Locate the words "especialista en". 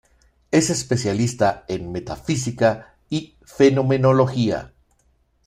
0.71-1.91